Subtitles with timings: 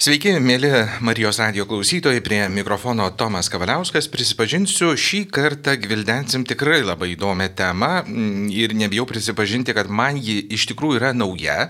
[0.00, 0.70] Sveiki, mėly
[1.04, 4.06] Marijos radio klausytojai, prie mikrofono Tomas Kavaliauskas.
[4.08, 10.38] Prisipažinsiu, šį kartą gvildensim tikrai labai įdomią temą mm, ir nebijau prisipažinti, kad man ji
[10.56, 11.66] iš tikrųjų yra nauja,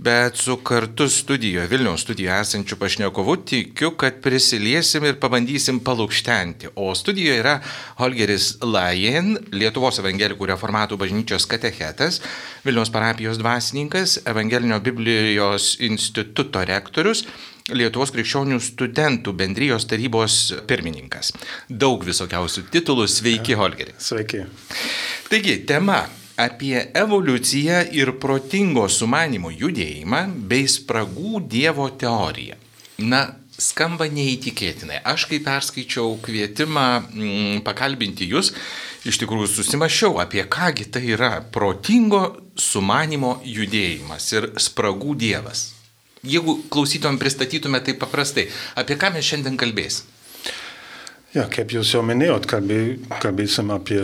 [0.00, 6.70] bet su kartu studijoje, Vilniaus studijoje esančiu pašnekovu tikiu, kad prisiliesim ir pabandysim palūkštenti.
[6.80, 7.58] O studijoje yra
[7.98, 12.22] Holgeris Lajen, Lietuvos evangelikų reformatų bažnyčios katechetas,
[12.64, 17.26] Vilniaus parapijos dvasininkas, Evangelinio Biblijos instituto rektorius
[17.74, 20.36] Lietuvos krikščionių studentų bendrijos tarybos
[20.70, 21.32] pirmininkas.
[21.66, 23.08] Daug visokiausių titulų.
[23.10, 23.96] Sveiki, Holgeri.
[23.98, 24.44] Sveiki.
[25.26, 26.04] Taigi, tema
[26.38, 32.54] apie evoliuciją ir protingo sumanimo judėjimą bei spragų Dievo teoriją.
[33.02, 33.24] Na,
[33.58, 35.02] skamba neįtikėtinai.
[35.02, 38.52] Aš kai perskaičiau kvietimą m, mm, pakalbinti jūs,
[39.10, 45.72] iš tikrųjų susimašiau, apie kągi tai yra protingo sumanimo judėjimas ir spragų Dievas.
[46.26, 50.12] Jeigu klausytom pristatytume tai paprastai, apie ką mes šiandien kalbėsim?
[51.36, 52.80] Ja, kaip jūs jau minėjot, kalbė,
[53.20, 54.00] kalbėsim apie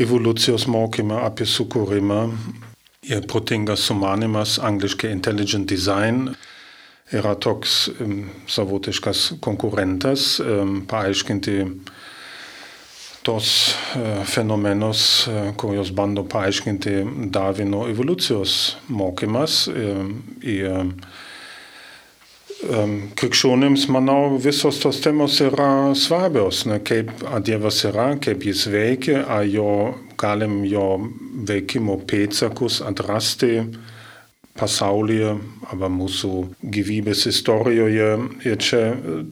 [0.00, 2.22] evoliucijos mokymą, apie sukūrimą.
[3.04, 6.30] Ir protingas sumanimas, angliškai intelligent design,
[7.12, 11.58] yra toks um, savotiškas konkurentas, um, paaiškinti
[13.24, 19.64] tos e, fenomenus, e, kuriuos bando paaiškinti Darvino evoliucijos mokymas.
[19.72, 20.74] Ir e,
[23.20, 27.10] krikščionims, manau, visos tos temos yra svarbios, ne, kaip
[27.44, 29.72] Dievas yra, kaip jis veikia, ar jo,
[30.20, 30.86] galim jo
[31.48, 33.56] veikimo pėdsakus atrasti
[34.58, 35.32] pasaulyje
[35.72, 36.30] arba mūsų
[36.74, 38.08] gyvybės istorijoje.
[38.46, 38.82] Ir čia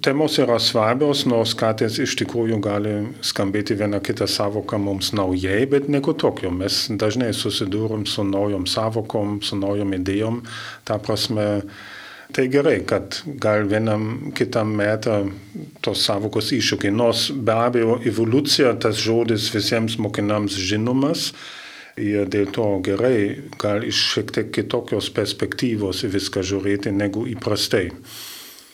[0.03, 5.89] temos yra svarbios, nors kartais iš tikrųjų gali skambėti viena kita savoka mums naujai, bet
[5.93, 6.51] nieko tokio.
[6.51, 10.43] Mes dažnai susidūrim su naujom savokom, su naujom idėjom.
[10.89, 11.47] Ta prasme,
[12.35, 15.23] tai gerai, kad gal vienam kitam metą
[15.87, 16.95] tos savokos iššūkiai.
[16.99, 21.31] Nors be abejo evoliucija, tas žodis visiems mokinams žinomas,
[22.01, 27.91] ir dėl to gerai gal iš šiek tiek kitokios perspektyvos viską žiūrėti negu įprastai.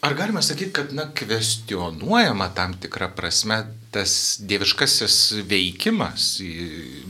[0.07, 5.17] Ar galima sakyti, kad na, kvestionuojama tam tikrą prasme tas dieviškasis
[5.51, 6.37] veikimas,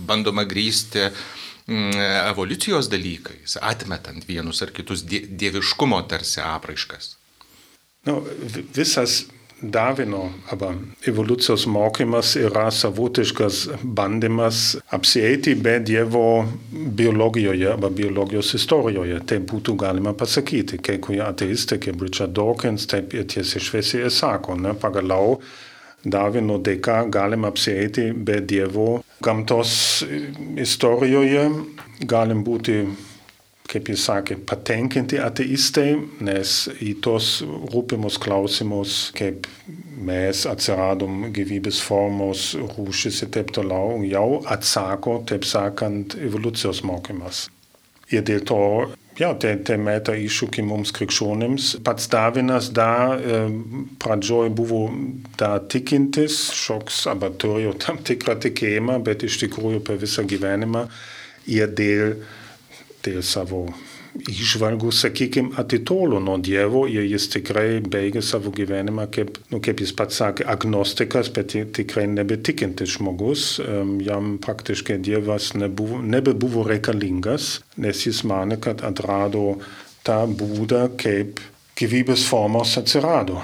[0.08, 1.98] bandoma grįsti mm,
[2.30, 7.16] evoliucijos dalykais, atmetant vienus ar kitus dieviškumo tarsi apraiškas?
[8.08, 8.22] Nu,
[8.72, 9.26] visas
[9.62, 10.74] Darvino arba
[11.06, 19.18] evoliucijos mokymas yra savotiškas bandymas apsieiti be Dievo biologijoje arba biologijos istorijoje.
[19.26, 20.78] Tai būtų galima pasakyti.
[20.78, 25.40] Kai kurie ateistai, kaip Richard Dawkins, taip ir tiesiai šviesiai sako, ne, pagaliau
[26.06, 30.04] Darvino dėka galima apsieiti be Dievo gamtos
[30.54, 31.48] istorijoje,
[32.06, 32.84] galim būti
[33.68, 35.92] kaip jis sakė, patenkinti ateistai,
[36.24, 39.48] nes į tos rūpimus klausimus, kaip
[40.08, 47.48] mes atsiradom gyvybės formos, rūšis ir taip toliau, jau atsako, taip sakant, evoliucijos mokymas.
[48.08, 48.62] Ir dėl to,
[49.20, 51.74] ja, tai, tai meta iššūkį mums krikščionims.
[51.84, 53.42] Pats Davinas dar e,
[54.00, 54.86] pradžioj buvo
[55.36, 60.86] dar tikintis, šoks, arba turėjo tam tikrą tikėjimą, bet iš tikrųjų per visą gyvenimą
[61.52, 62.16] ir dėl
[63.08, 63.66] dėl savo
[64.18, 69.92] išvalgų, sakykime, atitolo nuo Dievo ir jis tikrai baigė savo gyvenimą kaip, nu, kaip jis
[69.96, 73.46] pats sakė, agnostikas, bet tikrai nebetikintis žmogus.
[74.04, 79.58] Jam praktiškai Dievas nebuvo, nebebuvo reikalingas, nes jis mane, kad atrado
[80.06, 81.42] tą būdą, kaip
[81.78, 83.42] gyvybės formos atsirado.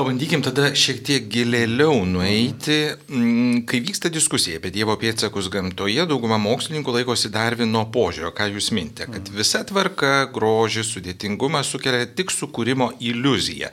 [0.00, 2.78] Pabandykim tada šiek tiek gilėliau nueiti.
[3.12, 8.70] Mm, kai vyksta diskusija apie Dievo pėdsakus gamtoje, dauguma mokslininkų laikosi Darvino požiūrio, ką jūs
[8.72, 9.36] mintė, kad mm.
[9.36, 13.68] visa tvarka, grožis, sudėtingumas sukelia tik sukūrimo iliuziją,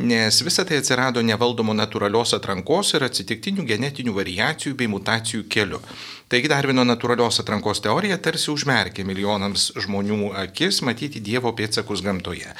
[0.00, 5.84] nes visa tai atsirado nevaldomo natūralios atrankos ir atsitiktinių genetinių variacijų bei mutacijų keliu.
[6.32, 12.56] Taigi Darvino natūralios atrankos teorija tarsi užmerkė milijonams žmonių akis matyti Dievo pėdsakus gamtoje.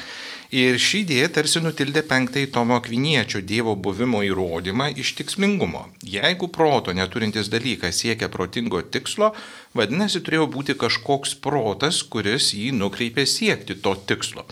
[0.54, 5.88] Ir ši idėja tarsi nutildė penktąjį Tomo Akviniečio Dievo buvimo įrodymą iš tikslingumo.
[6.06, 9.32] Jeigu proto neturintis dalykas siekia protingo tikslo,
[9.75, 14.46] vadinasi turėjo būti kažkoks protas, kuris jį nukreipė siekti to tikslo.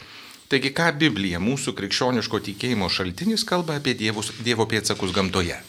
[0.51, 5.63] Taigi ką Biblija, mūsų krikščioniško tikėjimo šaltinis, kalba apie dievus, Dievo pėtsakus gamtoje?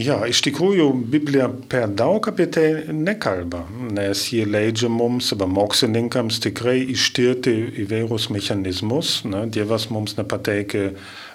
[0.00, 6.38] Ja, iš tikrųjų Biblija per daug apie tai nekalba, nes ji leidžia mums, arba mokslininkams
[6.40, 7.52] tikrai ištirti
[7.84, 9.18] įvairius mechanizmus.
[9.28, 9.42] Ne?
[9.52, 10.94] Dievas mums nepateikė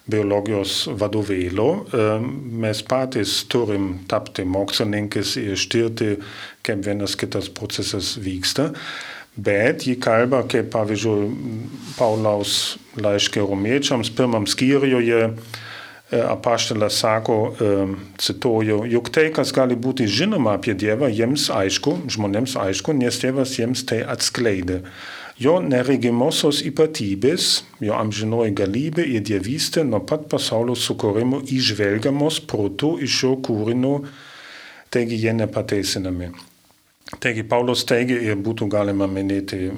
[0.10, 1.68] biologijos vadovėlio,
[2.64, 6.10] mes patys turim tapti mokslininkais ir ištirti,
[6.66, 8.72] kaip vienas kitas procesas vyksta.
[9.38, 11.30] Bet ji kalba, kaip pavyzdžiui
[12.00, 15.28] Paulaus laiškė romiečiams, pirmam skyriuje
[16.12, 17.38] apaštalas sako,
[18.18, 23.58] cituoju, juk tai, kas gali būti žinoma apie Dievą, jiems aišku, žmonėms aišku, nes Dievas
[23.60, 24.84] jiems tai atskleidė.
[25.38, 27.50] Jo neregimosios ypatybės,
[27.84, 34.00] jo amžinoji galybė ir dievystė nuo pat pasaulio sukūrimo išvelgiamos protų iš šio kūrinio,
[34.90, 36.32] taigi jie nepateisinami.
[37.22, 39.70] Taigi Paulius teigia ir būtų galima minėti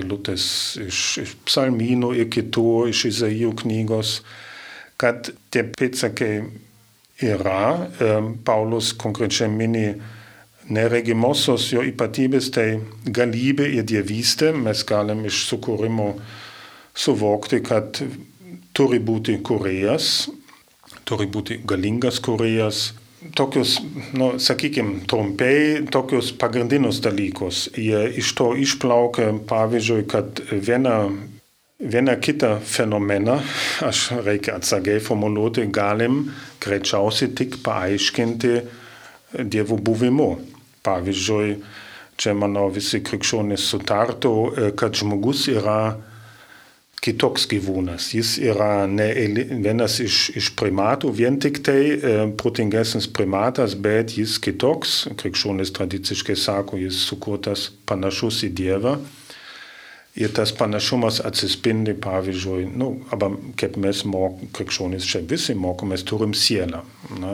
[0.00, 0.46] eilutės
[0.82, 4.16] iš, iš psalmynų ir kitų, iš Izaijų knygos,
[5.02, 6.32] kad tie pėdsakai
[7.26, 7.88] yra,
[8.46, 9.88] Paulus konkrečiai mini
[10.72, 12.66] neregimosios jo ypatybės, tai
[13.06, 14.52] galybė ir dievystė.
[14.54, 16.12] Mes galim iš sukūrimo
[16.94, 17.98] suvokti, kad
[18.76, 20.28] turi būti kuriejas,
[21.08, 22.92] turi būti galingas kuriejas.
[23.38, 23.76] Tokius,
[24.18, 27.68] nu, sakykime, trumpai, tokius pagrindinius dalykus.
[27.78, 31.04] Jie iš to išplaukia, pavyzdžiui, kad viena,
[31.82, 33.40] viena kita fenomena,
[33.82, 36.24] aš reikia atsargiai formuluoti, galim
[36.62, 38.54] greičiausiai tik paaiškinti
[39.32, 40.30] Dievo buvimu.
[40.84, 41.52] Pavyzdžiui,
[42.20, 44.32] čia manau visi krikščionys sutartų,
[44.76, 45.94] kad žmogus yra
[47.02, 48.10] kitoks gyvūnas.
[48.14, 49.08] Jis yra ne
[49.64, 55.08] vienas iš, iš primatų, vien tik tai e, protingesnis primatas, bet jis kitoks.
[55.18, 58.96] Krikščionys tradiciškai sako, jis sukurtas panašus į Dievą.
[60.20, 66.34] Ir tas panašumas atsispindi, pavyzdžiui, nu, aber kaip mes mok, krikščionys čia visi mokomės, turim
[66.36, 66.82] sielą.
[67.16, 67.32] Na,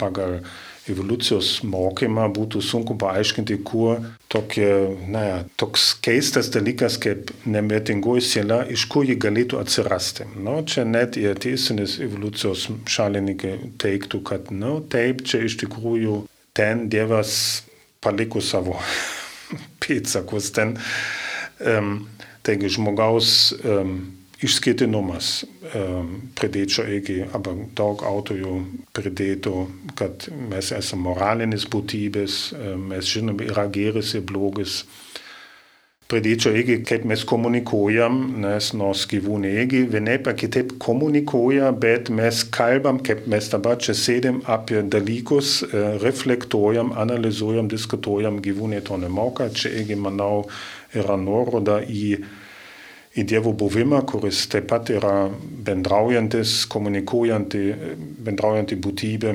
[0.00, 0.42] pagal
[0.90, 3.94] evoliucijos mokymą būtų sunku paaiškinti, kuo
[4.32, 4.68] tokie,
[5.14, 5.24] na,
[5.56, 10.28] toks keistas dalykas kaip nemirtingoji siela, iš kur ji galėtų atsirasti.
[10.36, 16.88] Nu, čia net ir teisinės evoliucijos šalininkai teiktų, kad, nu, taip, čia iš tikrųjų ten
[16.92, 17.62] Dievas
[18.02, 18.76] paliko savo
[19.82, 20.76] pėdsakus ten.
[22.42, 23.94] Taigi žmogaus um,
[24.42, 25.44] išskirtinumas
[26.36, 28.56] pridėčiau irgi, arba daug autorių
[28.96, 29.54] pridėtų,
[29.98, 32.42] kad mes esame moralinis būtybės,
[32.90, 34.82] mes žinome, yra geras ir blogas.
[36.12, 42.42] Pridėčiau irgi, kaip mes komunikuojam, nes nors gyvūnai irgi vienaip ar kitaip komunikuoja, bet mes
[42.52, 45.62] kalbam, kaip mes dabar čia sėdėm apie dalykus,
[46.02, 49.48] reflektuojam, analizuojam, diskutuojam, gyvūnai to nemoka.
[49.56, 50.42] Čia irgi, manau,
[50.98, 52.16] yra nuoroda į
[53.12, 55.28] į Dievo buvimą, kuris taip pat yra
[55.66, 57.64] bendraujantis, komunikuojanti,
[58.24, 59.34] bendraujanti būtybė.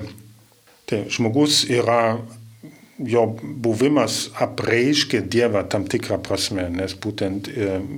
[0.89, 2.17] Tai žmogus yra,
[2.97, 7.51] jo buvimas apreiškia Dievą tam tikrą prasme, nes būtent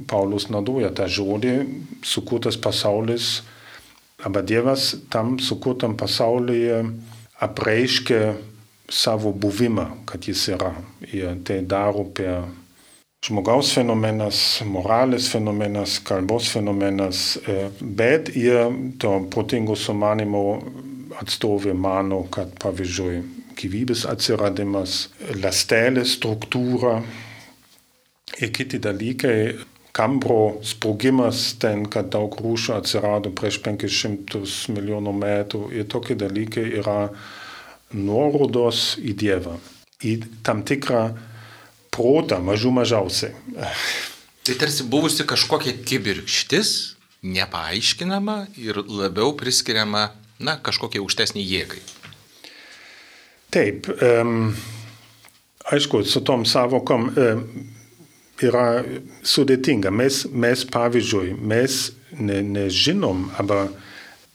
[0.10, 1.56] Paulus naudoja tą žodį,
[2.04, 3.40] sukurtas pasaulis,
[4.20, 6.84] arba Dievas tam sukurtam pasaulyje
[7.40, 8.34] apreiškia
[8.92, 10.74] savo buvimą, kad jis yra.
[11.14, 12.50] Ir tai daro per
[13.26, 17.24] žmogaus fenomenas, moralės fenomenas, kalbos fenomenas,
[17.82, 18.70] bet ir
[19.02, 20.44] to protingo sumanimo
[21.20, 23.20] atstovė mano, kad pavyzdžiui
[23.60, 25.10] gyvybės atsiradimas,
[25.44, 27.02] lastelės struktūra
[28.40, 29.36] ir kiti dalykai,
[30.00, 37.10] Kambro sprogimas, ten, kad daug rūšių atsirado prieš 500 milijonų metų ir tokie dalykai yra
[37.98, 39.56] nuorodos į Dievą,
[40.06, 40.14] į
[40.46, 41.02] tam tikrą
[42.00, 43.36] protą, mažų mažiausiai.
[44.48, 46.72] Tai tarsi buvusi kažkokia kibirkštis,
[47.22, 51.82] nepaaiškinama ir labiau priskiriama, na, kažkokiai aukštesnį jėgai.
[53.52, 54.54] Taip, um,
[55.74, 57.44] aišku, su tom savokom um,
[58.40, 58.84] yra
[59.26, 59.92] sudėtinga.
[59.92, 61.80] Mes, mes pavyzdžiui, mes
[62.16, 63.74] ne, nežinom, aber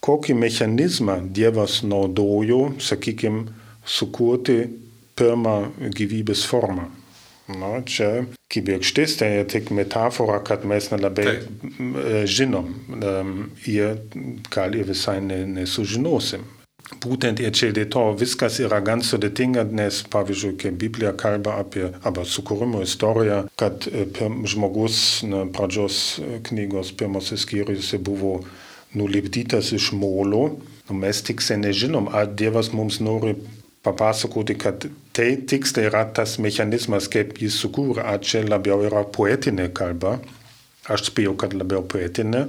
[0.04, 3.46] kokį mechanizmą Dievas naudojo, sakykime,
[3.84, 4.58] sukurti
[5.16, 5.56] pirmą
[5.94, 6.90] gyvybės formą.
[7.48, 12.24] No, čia kibirkštis tai tik metafora, kad mes nelabai tai.
[12.24, 12.70] žinom
[13.68, 13.98] ir
[14.54, 16.46] gal ir visai nesužinosim.
[17.00, 21.86] Būtent ir čia dėl to viskas yra gan sudėtinga, nes pavyzdžiui, kai Biblija kalba apie
[22.04, 23.88] arba sukūrimo istoriją, kad
[24.52, 24.98] žmogus
[25.28, 28.38] na, pradžios knygos pirmosios skyriuose buvo
[28.94, 30.58] nulipdytas iš molo,
[30.92, 33.34] mes tiksliai nežinom, ar Dievas mums nori
[33.84, 39.68] papasakoti, kad tai tiksliai yra tas mechanizmas, kaip jis sukūrė, ar čia labiau yra poetinė
[39.76, 40.16] kalba.
[40.90, 42.46] Aš spėjau, kad labiau poetinė.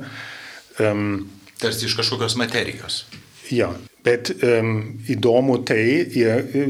[0.83, 1.27] Um,
[1.59, 3.05] Tarsi iš kažkokios materijos.
[3.53, 3.69] Ja,
[4.03, 4.79] bet um,
[5.11, 5.83] įdomu tai,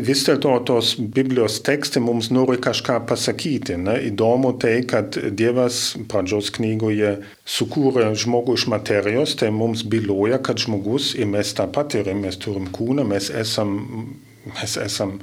[0.06, 3.78] vis dėlto tos Biblijos tekstai mums nori kažką pasakyti.
[3.82, 3.96] Ne?
[4.10, 7.16] Įdomu tai, kad Dievas pradžios knygoje
[7.58, 12.68] sukūrė žmogų iš materijos, tai mums byloja, kad žmogus ir mes tą patiriam, mes turim
[12.76, 13.80] kūną, mes esam
[14.46, 15.20] mes esam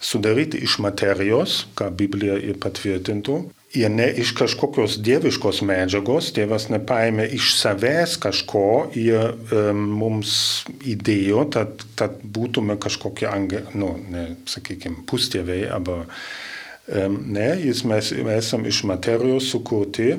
[0.00, 3.40] sudaryti iš materijos, ką Biblija ir patvirtintų,
[3.76, 10.32] ir ne iš kažkokios dieviškos medžiagos, Dievas nepaėmė iš savęs kažko ir um, mums
[10.80, 18.12] įdėjo, tad, tad būtume kažkokie, ange, nu, ne, sakykime, pustėviai, arba um, ne, jis mes
[18.40, 20.16] esame iš materijos sukurti,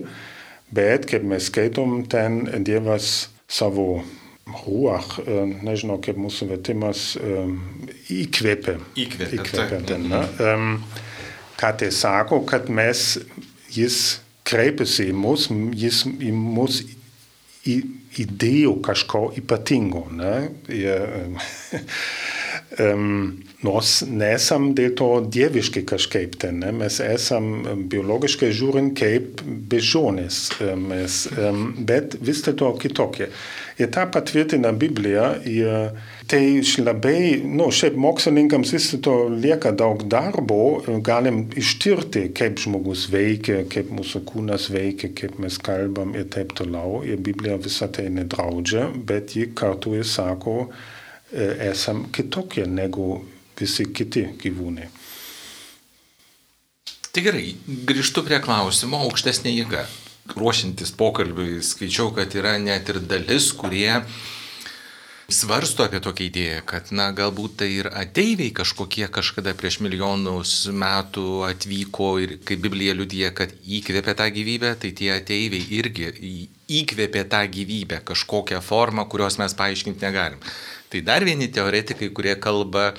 [0.71, 4.03] bet kaip mes skaitom, ten Dievas savo
[4.51, 5.19] ruach,
[5.63, 7.11] nežinau kaip mūsų vertimas,
[8.25, 8.77] įkvėpė.
[9.05, 9.39] Įkvėpė.
[9.39, 10.73] įkvėpė ten, um,
[11.59, 13.19] ką tai sako, kad mes,
[13.71, 14.01] jis
[14.47, 16.81] kreipiasi į mus, jis į mus
[17.67, 17.77] į,
[18.25, 20.05] įdėjo kažko ypatingo.
[20.15, 20.35] Ne?
[20.73, 21.37] Ir, um,
[22.79, 26.71] nors nesam dėl to dieviški kažkaip ten, ne?
[26.71, 27.49] mes esam
[27.91, 30.45] biologiškai žiūrint kaip bežonės,
[30.79, 33.27] mes, um, bet vis dėlto kitokie.
[33.81, 35.33] Ir tą patvirtina Biblija.
[35.47, 35.97] Ir
[36.31, 43.65] tai labai, nu, šiaip mokslininkams vis dėlto lieka daug darbo, galim ištirti, kaip žmogus veikia,
[43.71, 47.01] kaip mūsų kūnas veikia, kaip mes kalbam ir taip toliau.
[47.03, 50.69] Ir Biblija visą tai nedraudžia, bet ji kartu ir sako,
[51.31, 53.21] esam kitokie negu
[53.59, 54.89] visi kiti gyvūnai.
[57.11, 57.49] Tai gerai,
[57.87, 59.85] grįžtu prie klausimo aukštesnė jėga
[60.31, 63.99] ruošintis pokalbiui skaičiau, kad yra net ir dalis, kurie
[65.31, 71.43] svarsto apie tokią idėją, kad, na, galbūt tai ir ateiviai kažkokie kažkada prieš milijonus metų
[71.47, 76.11] atvyko ir kaip Biblija liudyja, kad įkvėpė tą gyvybę, tai tie ateiviai irgi
[76.81, 80.43] įkvėpė tą gyvybę kažkokią formą, kurios mes paaiškinti negalim.
[80.91, 82.91] Tai dar vieni teoretikai, kurie kalba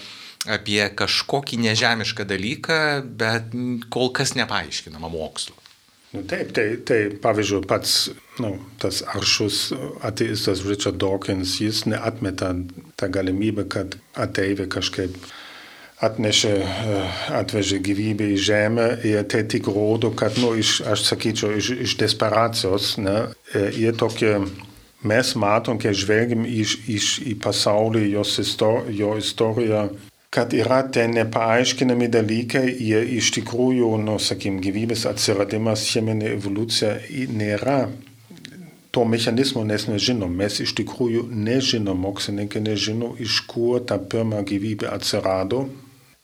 [0.48, 2.78] apie kažkokį nežemišką dalyką,
[3.20, 3.52] bet
[3.92, 5.54] kol kas nepaaiškinama mokslu.
[6.12, 8.10] Nu, taip, tai, tai pavyzdžiui, pats
[8.42, 9.70] nu, tas aršus
[10.04, 12.50] ateistas Richard Dawkins, jis neatmeta
[13.00, 15.16] tą galimybę, kad ateiviai kažkaip
[16.02, 16.52] atnešė,
[17.38, 21.96] atvežė gyvybę į žemę ir tai tik rodo, kad, nu, iš, aš sakyčiau, iš, iš
[22.02, 23.16] desperacijos, ne,
[23.54, 24.34] jie tokie,
[25.02, 29.88] mes matom, kai žvelgiam iš, iš, į pasaulį, jos istor, jo istoriją,
[30.32, 36.94] kad yra ten nepaaiškinami dalykai, jie iš tikrųjų, nu, sakykim, gyvybės atsiradimas, cheminė evoliucija
[37.28, 37.82] nėra
[38.92, 40.32] to mechanizmo, nes nežinom.
[40.36, 45.64] Mes iš tikrųjų nežinom, mokslininkai nežino, iš kur ta pirma gyvybė atsirado.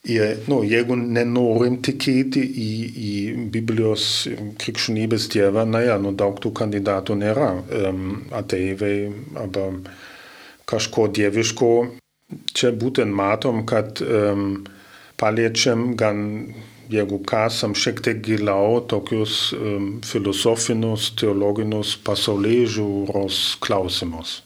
[0.08, 2.70] Ir, nu, jeigu nenorim tikėti į,
[3.08, 3.14] į
[3.52, 4.06] Biblijos
[4.60, 7.50] krikščionybės dievą, naja, nu, daug tų kandidatų nėra.
[7.82, 9.68] Um, ateiviai arba
[10.68, 11.72] kažko dieviško
[12.28, 14.64] Čia būtent matom, kad um,
[15.20, 16.18] paliečiam gan,
[16.92, 24.42] jeigu kasam šiek tiek giliau, tokius um, filosofinius, teologinius pasaulyje žiūros klausimus.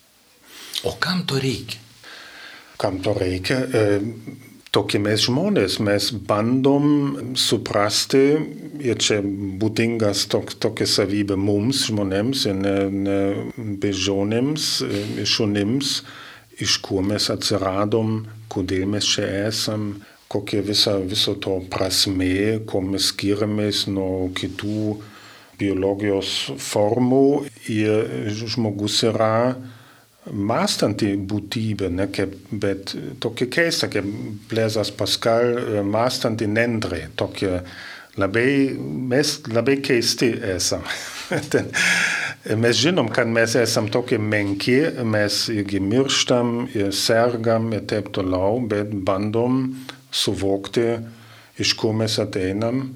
[0.86, 1.82] O kam to reikia?
[2.78, 3.58] Kam to reikia?
[3.66, 3.82] E,
[4.72, 8.24] tokie mes žmonės, mes bandom suprasti,
[8.82, 13.18] ir čia būdingas tok, tokia savybė mums, žmonėms, ir ne, ne
[13.82, 14.74] bežonėms,
[15.28, 15.96] šunims.
[16.00, 16.20] E,
[16.62, 20.02] iš kur mes atsiradom, kodėl mes čia esam,
[20.32, 24.96] kokia visa, viso to prasme, kuo mes skiriamės nuo kitų
[25.60, 29.54] biologijos formų ir žmogus yra
[30.30, 34.06] mąstanti būtybė, ne, kaip, bet tokia keista, kaip
[34.50, 37.62] Blezas Pascal, mąstanti nendrė, tokia
[38.20, 38.76] labai,
[39.10, 40.84] mes labai keisti esam.
[42.42, 44.74] Mes žinom, kad mes esam tokie menki,
[45.06, 49.60] mes irgi mirštam ir sergam ir taip toliau, bet bandom
[50.10, 50.88] suvokti,
[51.62, 52.88] iš kur mes ateinam,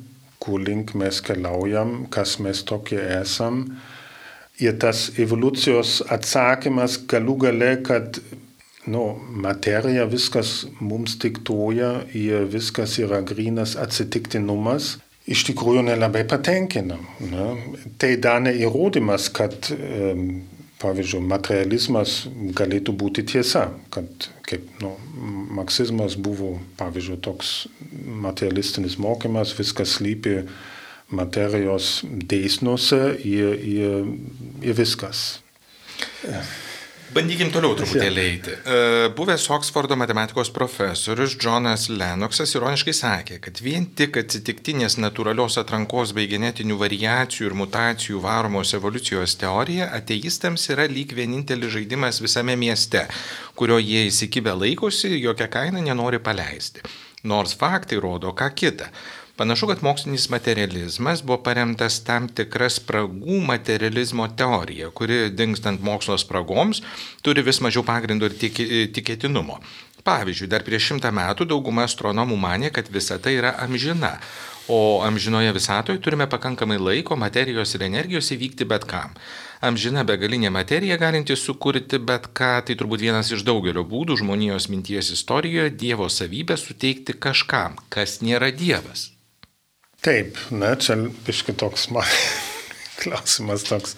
[0.42, 3.62] kur link mes keliaujam, kas mes tokie esam.
[4.62, 8.20] Ir tas evoliucijos atsakymas galų gale, kad
[8.86, 14.94] nu, materija viskas mums diktuoja ir viskas yra grinas atsitiktinumas,
[15.26, 16.98] iš tikrųjų nelabai patenkina.
[17.20, 17.48] Ne?
[18.00, 19.68] Tai dar neįrodymas, kad,
[20.80, 22.22] pavyzdžiui, materializmas
[22.56, 24.94] galėtų būti tiesa, kad kaip nu,
[25.58, 27.52] marksizmas buvo, pavyzdžiui, toks
[28.22, 30.38] materialistinis mokymas, viskas slypi
[31.14, 34.06] materijos dėsniuose ir, ir,
[34.66, 35.26] ir viskas.
[37.14, 38.52] Bandykim toliau truputėlį eiti.
[38.52, 38.78] E,
[39.16, 46.26] buvęs Oksfordo matematikos profesorius Jonas Lennoxas ironiškai sakė, kad vien tik atsitiktinės natūralios atrankos bei
[46.28, 53.06] genetinių variacijų ir mutacijų varomos evoliucijos teorija ateistams yra lyg vienintelis žaidimas visame mieste,
[53.54, 56.82] kurio jie įsikibę laikosi jokią kainą nenori paleisti.
[57.22, 58.90] Nors faktai rodo ką kitą.
[59.37, 66.81] Panašu, kad mokslinis materializmas buvo paremtas tam tikra spragų materializmo teorija, kuri dingstant mokslo spragoms
[67.21, 68.37] turi vis mažiau pagrindų ir
[68.97, 69.59] tikėtinumo.
[70.09, 74.14] Pavyzdžiui, dar prieš šimtą metų dauguma astronomų mane, kad visata yra amžina,
[74.73, 79.12] o amžinoje visatoje turime pakankamai laiko, materijos ir energijos įvykti bet kam.
[79.61, 85.12] Amžina begalinė materija galinti sukurti bet ką, tai turbūt vienas iš daugelio būdų žmonijos minties
[85.12, 89.11] istorijoje Dievo savybę suteikti kažkam, kas nėra Dievas.
[90.04, 92.06] Taip, na, čia biški toks man
[93.00, 93.96] klausimas toks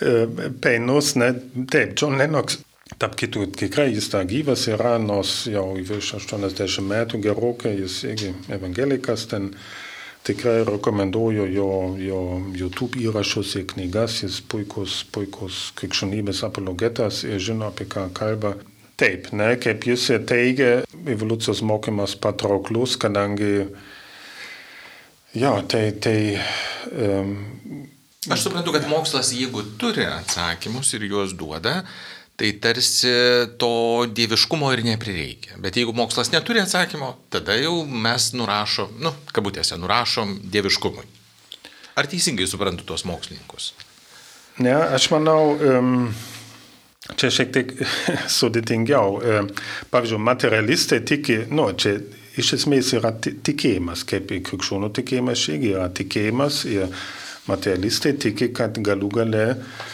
[0.00, 0.26] e,
[0.62, 1.32] painus, ne,
[1.70, 2.64] taip, John Lennox
[3.00, 8.34] Tarp kitų, tikrai jis tą gyvas yra, nors jau virš 80 metų gerokai, jis irgi
[8.52, 9.48] evangelikas, ten
[10.24, 12.20] tikrai rekomenduoju jo, jo
[12.54, 18.54] YouTube įrašus ir knygas, jis puikus, puikus krikščionybės apologetas ir žino, apie ką kalba.
[19.00, 23.72] Taip, ne, kaip jis teigia, evoliucijos mokymas patrauklus, kadangi,
[25.34, 26.18] ja, tai, tai
[26.94, 27.36] um,
[28.30, 31.82] Aš suprantu, kad mokslas, jeigu turi atsakymus ir juos duoda,
[32.40, 33.10] tai tarsi
[33.60, 35.58] to dieviškumo ir neprireikia.
[35.60, 41.04] Bet jeigu mokslas neturi atsakymo, tada jau mes nurašom, nu, kabutėse, nurašom dieviškumui.
[42.00, 43.74] Ar teisingai suprantu tuos mokslininkus?
[44.64, 45.54] Ne, aš manau,
[47.20, 47.76] čia šiek tiek
[48.38, 49.20] sudėtingiau.
[49.92, 51.98] Pavyzdžiui, materialistai tiki, nu, čia
[52.40, 56.88] iš esmės yra tikėjimas, kaip ir krikščionių tikėjimas, čia yra tikėjimas ir
[57.48, 59.84] materialistai tiki, kad galų gale uh,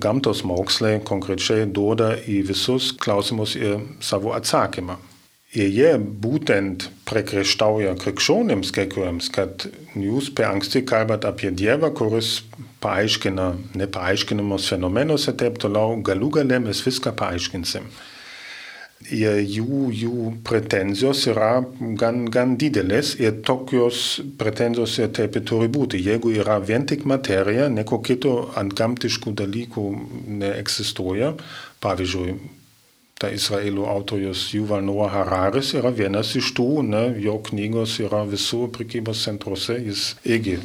[0.00, 4.98] gamtos mokslai konkrečiai duoda į visus klausimus ir savo atsakymą.
[5.58, 9.64] Ir jie būtent priekaištauja krikščionims kai kuriems, kad
[9.96, 12.42] jūs per anksti kalbat apie Dievą, kuris
[12.84, 13.48] paaiškina
[13.80, 17.88] nepaaiškinamus fenomenus ir taip toliau, galų gale mes viską paaiškinsim
[19.06, 21.62] jų, jų pretenzijos yra
[21.96, 26.02] gan, gan didelės ir tokios pretenzijos ir taip turi būti.
[26.02, 29.88] Jeigu yra vien tik materija, nieko kito ant gamtiškų dalykų
[30.42, 31.34] neegzistuoja,
[31.80, 32.38] pavyzdžiui,
[33.18, 38.68] ta Izraelų autorius Yuval Noah Hararis yra vienas iš tų, ne, jo knygos yra visur
[38.70, 40.58] prekybos centruose, jis irgi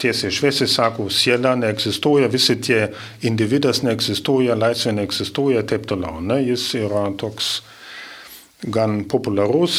[0.00, 2.88] tiesiai šviesiai sako, siela neegzistuoja, visi tie
[3.22, 6.18] individas neegzistuoja, laisvė neegzistuoja ir taip toliau.
[6.24, 7.60] Ne, jis yra toks
[8.66, 9.76] gan populiarus,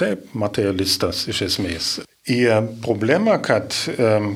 [0.00, 1.92] taip, materialistas iš esmės.
[2.30, 3.74] Ir problema, kad,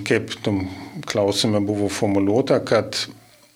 [0.09, 0.65] kaip tam
[1.07, 2.97] klausime buvo formuluota, kad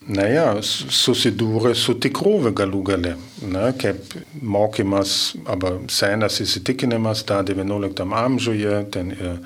[0.09, 8.79] naja, susidūrė su tikrove galų gale, ne, kaip mokymas, arba senas įsitikinimas dar XIX amžiuje,
[8.93, 9.37] ten ir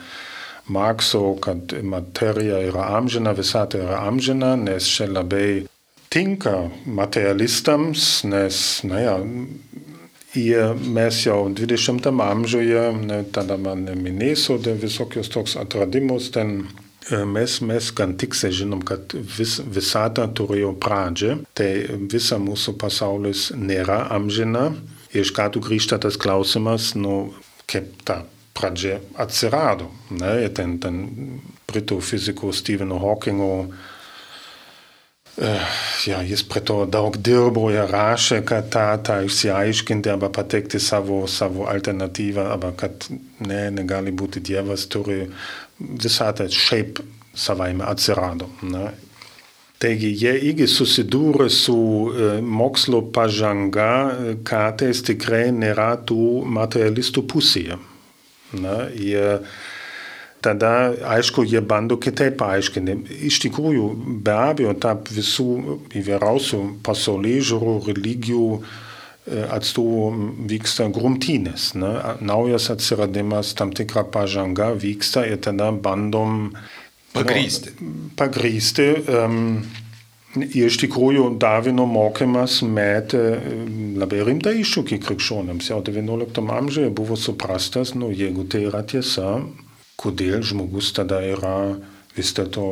[0.71, 5.65] Markso, kad materija yra amžina, visata yra amžina, nes čia labai
[6.13, 9.17] tinka materialistams, nes, naja,
[10.39, 16.63] Ir mes jau 20 amžiuje, ne, tada man minėsiu visokius toks atradimus, ten
[17.11, 23.51] e, mes, mes gan tiksliai žinom, kad vis, visata turėjo pradžią, tai visa mūsų pasaulis
[23.53, 24.71] nėra amžina.
[25.13, 27.35] Iš karto grįžta tas klausimas, nu,
[27.69, 28.23] kaip ta
[28.57, 29.91] pradžia atsirado.
[30.09, 31.03] Ne, ten, ten
[31.69, 33.67] britų fiziko Stepheno Hawkingo
[36.05, 41.23] ja, jis prie to daug dirbo ir rašė, kad tą, tą išsiaiškinti arba pateikti savo,
[41.27, 43.07] savo alternatyvą, arba kad
[43.45, 45.23] ne, negali būti Dievas, turi
[45.79, 47.01] visata šiaip
[47.33, 48.49] savaime atsirado.
[48.69, 48.91] Ne.
[49.83, 53.89] Taigi jie irgi susidūrė su e, mokslo pažanga,
[54.47, 57.79] kartais tikrai nėra tų materialistų pusėje.
[58.53, 59.41] Na, jie,
[60.43, 62.97] tada, aišku, jie bando kitaip paaiškinti.
[63.29, 63.89] Iš tikrųjų,
[64.25, 68.63] be abejo, tarp visų įvairiausių pasaulyje žiūrų religijų e,
[69.57, 70.07] atstovų
[70.51, 71.71] vyksta grumtynės.
[71.79, 71.93] Ne?
[72.21, 76.51] Naujas atsiradimas, tam tikra pažanga vyksta ir tada bandom
[77.15, 77.77] pagrysti.
[77.79, 79.63] Nu, pagrysti um,
[80.33, 83.21] Ir iš tikrųjų Davino mokymas metė
[84.01, 85.69] labai rimtą iššūkį krikščionėms.
[85.69, 89.43] Jau XIX amžiuje buvo suprastas, nu, jeigu tai yra tiesa,
[89.99, 91.75] kodėl žmogus tada yra
[92.17, 92.67] vis dėlto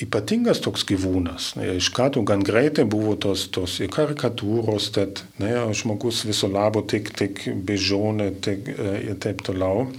[0.00, 1.54] ypatingas toks gyvūnas.
[1.58, 7.12] Ne, iš karto gan greitai buvo tos, tos karikatūros, kad ne, žmogus viso labo tik,
[7.16, 9.90] tik bežonė tik, e, ir taip toliau.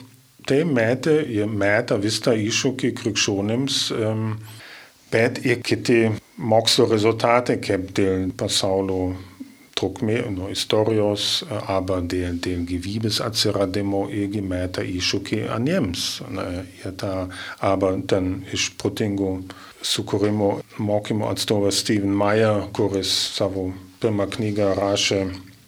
[0.49, 4.31] Tai metė, metė vis tą iššūkį krikščionėms, um,
[5.13, 5.99] bet ir kiti
[6.41, 9.11] mokslo rezultatai, kaip dėl pasaulio
[9.81, 16.21] trukmė nuo istorijos, arba dėl, dėl gyvybės atsiradimo irgi meta iššūkį aniems.
[17.65, 19.39] Arba ten iš protingo
[19.81, 25.21] sukūrimo mokymo atstovas Stephen Meyer, kuris savo pirmą knygą rašė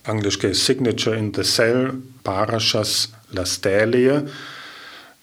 [0.09, 4.19] angliškai Signature in the Cell, parašas lastelėje,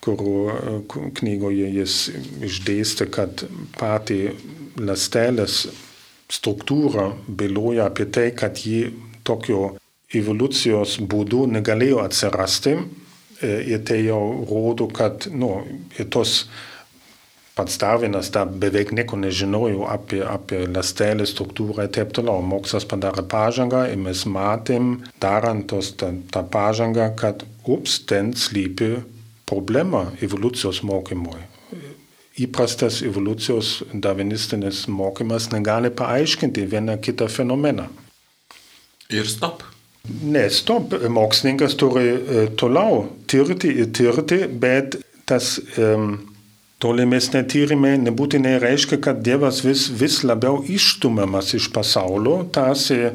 [0.00, 0.24] kur
[1.20, 1.96] knygoje jis
[2.48, 3.44] išdėstė, kad
[3.76, 4.32] patį
[4.80, 5.66] lastelės
[6.30, 8.88] struktūra byloja apie tai, kad ji
[9.26, 9.76] tokio
[10.14, 12.76] evoliucijos būdu negalėjo atsirasti.
[13.40, 15.54] Ir tai jau rodo, kad nu,
[15.96, 16.42] ir tos
[17.56, 22.44] pats Darvinas dar beveik nieko nežinojo apie, apie ląstelę, struktūrą ir taip toliau.
[22.44, 29.00] Mokslas padarė pažangą ir mes matėm, darant tos, tą, tą pažangą, kad ups, ten slypi
[29.50, 31.49] problema evoliucijos mokymui.
[32.40, 37.88] Įprastas evoliucijos darvinistinis mokymas negali paaiškinti vieną kitą fenomeną.
[39.10, 39.64] Ir stop.
[40.22, 40.94] Ne, stop.
[41.08, 44.96] Mokslininkas turi uh, toliau tirti ir tirti, bet
[45.28, 46.14] tas um,
[46.80, 53.12] tolimesni tyrimai nebūtinai reiškia, kad Dievas vis, vis labiau išstumiamas iš pasaulio, tarsi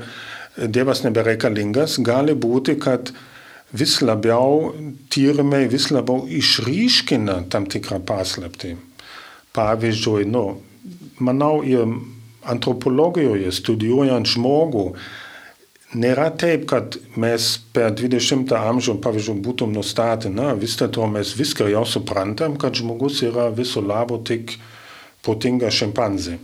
[0.55, 3.11] Dievas nebereikalingas, gali būti, kad
[3.75, 4.71] vis labiau
[5.11, 8.75] tyrimai vis labiau išryškina tam tikrą paslaptį.
[9.55, 10.45] Pavyzdžiui, nu,
[11.23, 11.87] manau, ir
[12.45, 14.89] antropologijoje studijuojant žmogų,
[15.95, 21.69] Nėra taip, kad mes per 20 amžių, pavyzdžiui, būtum nustatę, na, vis dėlto mes viską
[21.71, 24.57] jau suprantam, kad žmogus yra viso labo tik
[25.23, 26.35] protinga šimpanzė.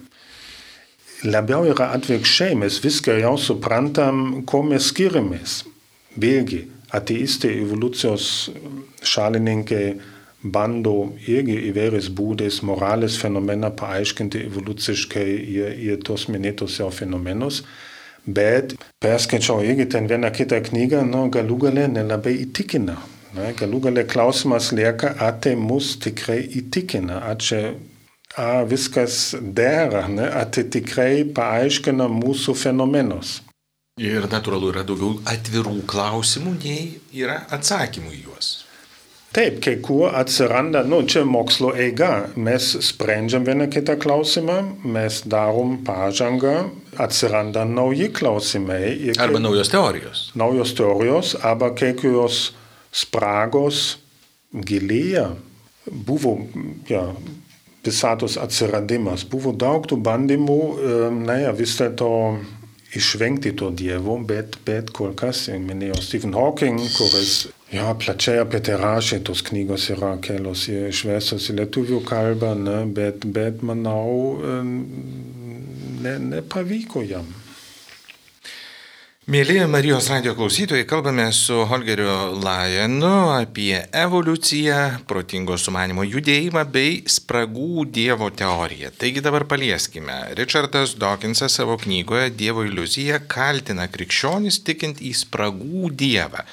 [1.27, 5.57] Labiau yra atvirkščiai, mes viską jau suprantam, ko mes skiriamės.
[6.21, 6.63] Vėlgi,
[6.95, 8.29] ateistai, evoliucijos
[9.03, 9.85] šalininkai
[10.43, 17.61] bando įvairiais būdais moralės fenomeną paaiškinti evoliuciškai ir, ir tos minėtos jau fenomenus.
[18.25, 22.97] Bet perskaičiau irgi ten vieną kitą knygą, nu, galų gale nelabai įtikina.
[23.37, 23.53] Ne?
[23.57, 27.71] Galų gale klausimas lieka, ar tai mus tikrai įtikina, ar čia
[28.37, 30.27] ar viskas dera, ne?
[30.27, 33.39] ar tai tikrai paaiškina mūsų fenomenus.
[34.01, 38.51] Ir natūralu yra daugiau atvirų klausimų, nei yra atsakymų į juos.
[39.31, 42.25] Taip, kai kur atsiranda, nu, čia mokslo eiga.
[42.35, 46.65] Mes sprendžiam vieną kitą klausimą, mes darom pažangą,
[46.99, 49.13] atsiranda nauji klausimai.
[49.15, 50.23] Arba kai, naujos teorijos.
[50.35, 52.49] Naujos teorijos, arba kai kurios
[52.91, 54.01] spragos
[54.51, 55.29] gilėja.
[55.87, 56.35] Buvo,
[56.91, 57.05] ja,
[57.87, 60.59] visatos atsiradimas, buvo daug tų bandymų,
[61.23, 62.11] naja, vis dėlto
[62.99, 69.21] išvengti to dievo, bet, bet kol kas, minėjau Stephen Hawking, kuris Jo, plačiai apie rašė,
[69.23, 74.35] tos knygos yra kelios išvestos į lietuvių kalbą, ne, bet, bet manau,
[76.03, 77.29] ne, nepavyko jam.
[79.31, 87.85] Mėlyje Marijos radio klausytojai, kalbame su Holgeriu Lajenu apie evoliuciją, protingo sumanimo judėjimą bei spragų
[87.95, 88.89] Dievo teoriją.
[88.99, 90.17] Taigi dabar palieskime.
[90.35, 96.43] Richardas Dawkinsas savo knygoje Dievo iliuzija kaltina krikščionis tikint į spragų Dievą.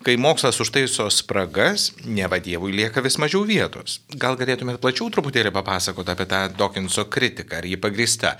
[0.00, 3.98] Kai mokslas užtaiso spragas, neva Dievui lieka vis mažiau vietos.
[4.16, 8.30] Gal galėtumėt plačiau truputėlį papasakoti apie tą Dokinso kritiką, ar ji pagrįsta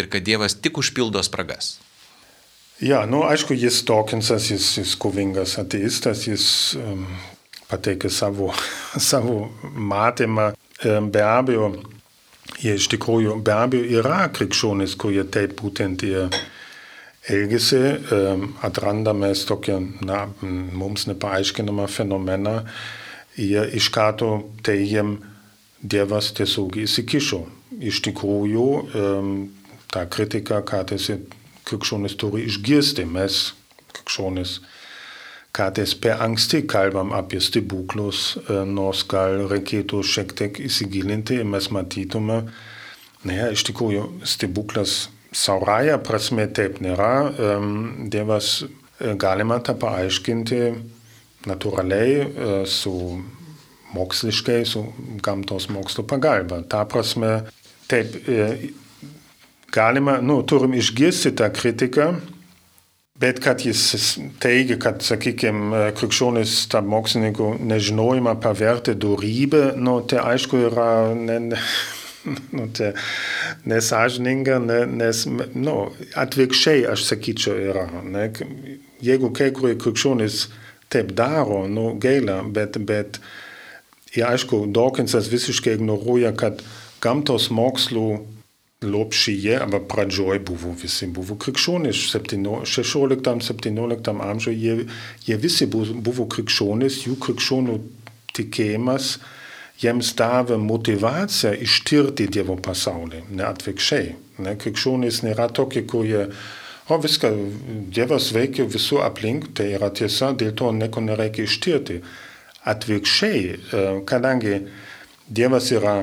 [0.00, 1.74] ir kad Dievas tik užpildo spragas?
[2.80, 6.46] Ja, nu, aišku, jis Dokinsas, jis, jis kovingas ateistas, jis
[6.80, 7.04] um,
[7.68, 8.48] pateikė savo,
[9.10, 10.54] savo matymą.
[10.88, 11.74] Um, be abejo,
[12.64, 16.32] jie iš tikrųjų, be abejo, yra krikščionys, kurie taip būtent ir
[17.28, 17.82] elgesį,
[18.64, 22.62] atrandame tokią, na, mums nepaaiškinamą fenomeną,
[23.36, 25.18] jie iš karto teigiam,
[25.80, 27.38] Dievas tiesiog įsikišo.
[27.80, 28.64] Iš tikrųjų,
[29.88, 31.06] tą kritiką kartais
[31.64, 33.38] krikščionis turi išgirsti, mes
[33.94, 34.58] krikščionis
[35.56, 38.34] kartais per anksti kalbam apie stebuklus,
[38.68, 42.42] nors gal reikėtų šiek tiek įsigilinti ir mes matytume,
[43.24, 47.30] naja, iš tikrųjų stebuklas Sauraja prasme taip nėra.
[48.10, 50.62] Dievas e, galima tą paaiškinti
[51.46, 52.94] natūraliai e, su
[53.94, 54.84] moksliškai, su
[55.22, 56.60] gamtos mokslo pagalba.
[56.66, 57.44] Ta prasme,
[57.90, 58.72] taip, e,
[59.72, 62.10] galima, nu, turim išgirsti tą kritiką,
[63.20, 70.64] bet kad jis teigia, kad, sakykime, krikščionis tą mokslininkų nežinojimą pavertė dorybę, nu, tai aišku
[70.70, 71.62] yra ne, ne,
[72.56, 72.92] nu, tai
[73.68, 75.76] nesažininga, ne, nes nu,
[76.20, 77.86] atvirkščiai aš sakyčiau yra.
[78.04, 78.28] Ne,
[79.04, 80.34] jeigu kai kurie krikščionys
[80.90, 83.20] taip daro, nu, gaila, bet, bet
[84.16, 86.62] ir aišku, Dawkinsas visiškai ignoruoja, kad
[87.02, 88.08] gamtos mokslų
[88.80, 94.86] lopšyje, arba pradžioj buvo visi buvo krikščionys, 16-17 amžiuje jie,
[95.26, 97.76] jie visi buvo, buvo krikščionys, jų krikščionių
[98.36, 99.18] tikėjimas
[99.80, 104.14] jiems davė motivaciją ištirti Dievo pasaulį, ne atvirkščiai.
[104.44, 106.26] Ne, krikščionys nėra tokie, kurie,
[106.88, 107.30] o viską,
[107.92, 112.00] Dievas veikia visur aplink, tai yra tiesa, dėl to nieko nereikia ištirti.
[112.70, 114.56] Atvirkščiai, e, kadangi
[115.28, 115.96] Dievas yra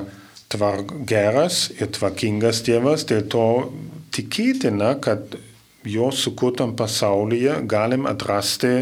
[0.50, 3.48] tvar, geras ir tvarkingas Dievas, dėl to
[4.16, 5.38] tikėtina, kad
[5.88, 8.82] jo sukurtam pasaulyje galim atrasti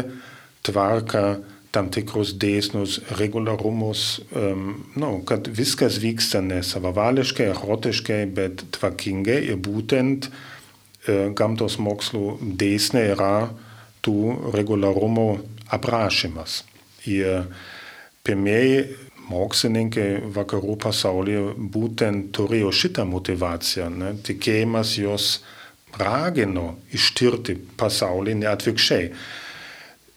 [0.66, 1.26] tvarką,
[1.74, 9.58] tam tikrus dėsnius, regularumus, um, nu, kad viskas vyksta ne savavališkai, erotiškai, bet tvarkingai ir
[9.60, 10.38] būtent uh,
[11.36, 13.48] gamtos mokslų dėsniai yra
[14.04, 15.28] tų regularumų
[15.74, 16.62] aprašymas.
[17.06, 17.46] Ir
[18.26, 18.86] pirmieji
[19.30, 21.42] mokslininkai vakarų pasaulyje
[21.74, 23.88] būtent turėjo šitą motivaciją.
[23.90, 24.12] Ne?
[24.26, 25.40] Tikėjimas jos
[25.98, 29.10] ragino ištirti pasaulį, ne atvirkščiai.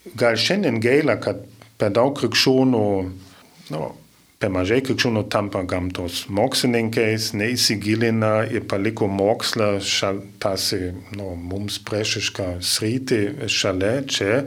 [0.00, 1.42] Gal šiandien gaila, kad
[1.80, 2.84] per daug krikščionių,
[3.74, 3.80] nu,
[4.40, 12.48] per mažai krikščionių tampa gamtos mokslininkais, neįsigilina ir paliko mokslą šal, tasi, nu, mums priešišką
[12.64, 13.20] sritį
[13.52, 14.40] šalia čia,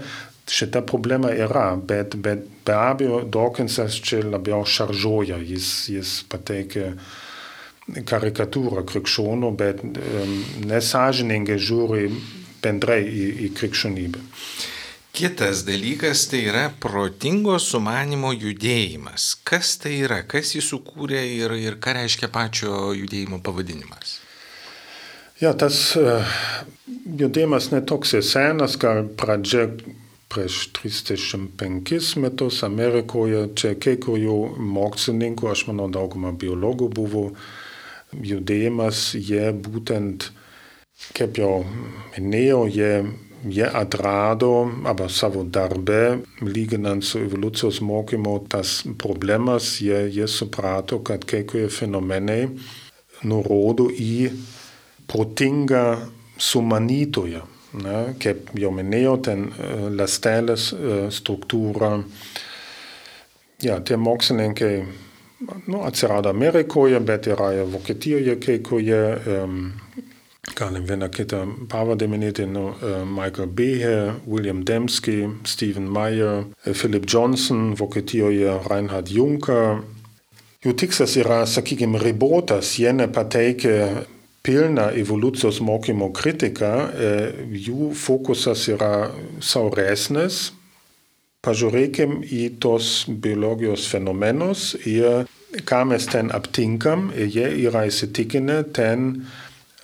[0.50, 6.96] šita problema yra, bet, bet be abejo Dawkinsas čia labiau šaržuoja, jis, jis pateikia
[8.10, 12.08] karikatūrą krikščionių, bet um, nesažiningai žiūri
[12.64, 14.30] bendrai į, į krikščionybę.
[15.14, 19.36] Kitas dalykas tai yra protingo sumanimo judėjimas.
[19.46, 24.16] Kas tai yra, kas jį sukūrė ir, ir ką reiškia pačio judėjimo pavadinimas?
[25.38, 26.26] Ja, tas uh,
[27.06, 29.68] judėjimas netoks senas, gal pradžia
[30.34, 37.24] prieš 35 metus Amerikoje, čia kai kurių mokslininkų, aš manau dauguma biologų buvo
[38.18, 40.32] judėjimas, jie būtent,
[41.14, 41.52] kaip jau
[42.16, 42.92] minėjau, jie,
[43.44, 51.26] jie atrado, aber savo darbe, lyginant su evoliucijos mokymu, tas problemas, jie, jie suprato, kad
[51.28, 52.48] kai kurie fenomenai
[53.28, 54.32] nurodo į
[55.08, 55.84] protingą
[56.40, 57.44] sumanytoją.
[57.74, 59.48] Ne, kaip jau minėjau, ten
[59.98, 60.68] lastelės
[61.16, 61.96] struktūra.
[63.66, 64.74] Ja, tie mokslininkai
[65.66, 69.02] nu, atsirado Amerikoje, bet yra ir Vokietijoje kai kurie.
[69.26, 69.58] Um,
[70.52, 77.76] galim vieną kitą pavardę minėti, nu, uh, Michael Behe, William Dembski, Stephen Meyer, Philip Johnson,
[77.76, 79.82] Vokietijoje Reinhard Juncker.
[80.64, 84.06] Jų tikslas yra, sakykime, ribotas, jie nepateikia
[84.44, 86.90] pilna evoliucijos mokymo kritika,
[87.52, 89.12] jų fokusas yra
[89.44, 90.52] sauresnis.
[91.44, 95.26] Pažiūrėkim į tos biologijos fenomenus ir
[95.68, 97.10] ką mes ten aptinkam.
[97.12, 99.26] Jie yra įsitikinę, ten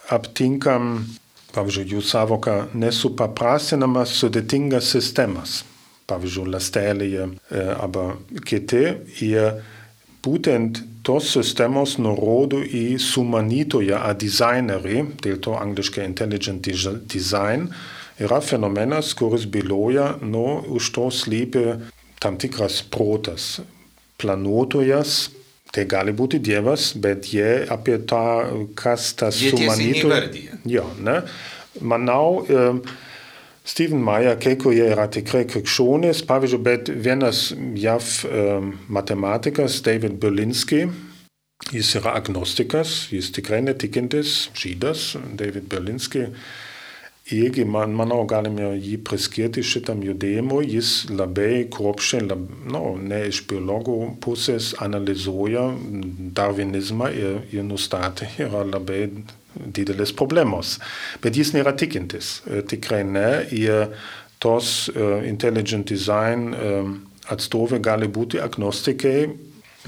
[0.09, 1.05] aptinkam,
[1.53, 5.63] pavyzdžiui, jų savoka nesupaprastinamas sudėtingas sistemas.
[6.09, 7.27] Pavyzdžiui, lastelėje
[7.77, 8.05] arba
[8.49, 8.85] kiti.
[9.25, 9.61] Ir
[10.25, 16.65] būtent tos sistemos nurodo į sumanytoją, a designerį, dėl to angliškai intelligent
[17.13, 17.69] design,
[18.19, 21.65] yra fenomenas, kuris byloja, nu, už to slypi
[22.19, 23.59] tam tikras protas.
[24.19, 25.29] Planuotojas,
[25.75, 28.23] tai gali būti Dievas, bet jie apie tą,
[28.77, 30.39] kas tas sumanytojas.
[30.65, 31.21] Jo, ne?
[31.86, 32.41] Manau,
[33.69, 40.88] Stephen Meyer, kai kurie yra tikrai krikščionys, pavyzdžiui, bet vienas JAV um, matematikas, David Berlinski,
[41.69, 46.25] jis yra agnostikas, jis tikrai netikintis, žydas, David Berlinski.
[47.29, 53.43] Irgi, man, manau, galime jį priskirti šitam judėjimui, jis labai kruopščiai, lab, no, ne iš
[53.49, 55.67] biologų pusės analizuoja
[56.39, 59.03] darvinizmą ir, ir nustatė, yra labai
[59.59, 60.77] didelės problemos.
[61.21, 62.39] Bet jis nėra tikintis,
[62.71, 63.29] tikrai ne.
[63.53, 63.93] Ir
[64.41, 66.91] tos uh, intelligent design uh,
[67.29, 69.17] atstovai gali būti agnostikai,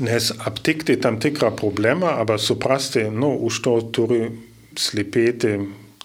[0.05, 4.25] nes aptikti tam tikrą problemą, aber suprasti, nu, už to turi
[4.77, 5.57] slypėti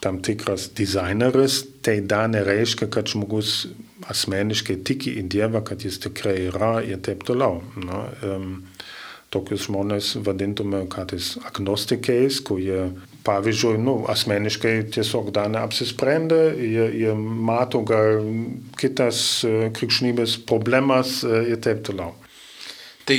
[0.03, 3.65] tam tikras dizaineris, tai dar nereiškia, kad žmogus
[4.11, 7.63] asmeniškai tiki į Dievą, kad jis tikrai yra ir taip toliau.
[7.81, 8.61] Na, um,
[9.33, 12.91] tokius žmonės vadintume kartais agnostikais, kurie
[13.27, 18.23] pavyzdžiui, nu, asmeniškai tiesiog dar neapsisprendė, jie, jie mato gal
[18.79, 19.19] kitas
[19.75, 22.15] krikščionybės problemas ir taip toliau.
[23.07, 23.15] Tai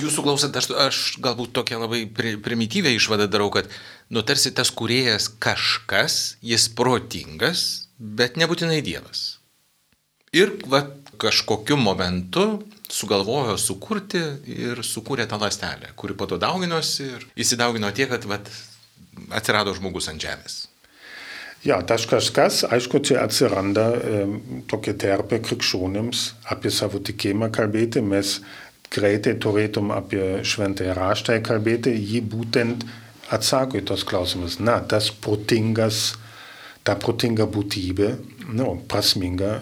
[0.00, 2.06] jūsų klausant, aš, aš galbūt tokią labai
[2.44, 3.68] primityvę išvadą darau, kad
[4.10, 9.38] nu tarsi tas kuriejas kažkas, jis protingas, bet nebūtinai Dievas.
[10.36, 10.84] Ir va,
[11.18, 18.10] kažkokiu momentu sugalvojo sukurti ir sukūrė tą lastelę, kuri po to dauginosi ir įsidaugino tiek,
[18.12, 18.50] kad vat,
[19.34, 20.66] atsirado žmogus ant žemės.
[21.66, 24.20] Ja, tas kažkas, aišku, čia atsiranda e,
[24.70, 26.20] tokia terpė krikščionims
[26.54, 27.98] apie savo tikėjimą kalbėti.
[27.98, 28.36] Mes
[28.94, 32.86] greitai turėtum apie šventąją raštą kalbėti, jį būtent
[33.34, 34.58] atsako į tos klausimus.
[34.62, 36.16] Na, tas protingas,
[36.86, 38.12] ta protinga būtybė,
[38.56, 39.58] nu, prasminga,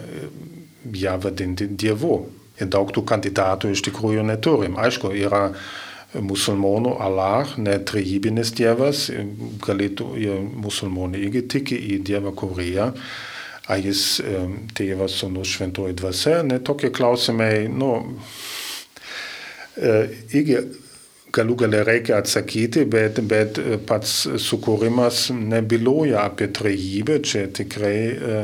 [0.95, 2.21] ją vadinti Dievu.
[2.57, 4.79] Ir daug tų kandidatų iš tikrųjų neturim.
[4.81, 5.51] Aišku, yra
[6.15, 9.07] musulmonų Allah, ne trejybinis dievas,
[9.61, 12.93] galėtų ir musulmonai irgi tiki į dievą Koreją,
[13.67, 14.21] ar jis
[14.77, 17.91] tėvas, sunus, šventoji dvasia, ne tokie klausimai, nu,
[19.77, 20.61] irgi
[21.35, 23.59] galų gale reikia atsakyti, bet, bet
[23.89, 27.97] pats sukūrimas nebyloja apie trejybę, čia tikrai